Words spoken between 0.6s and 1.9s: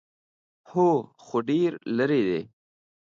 _هو، خو ډېر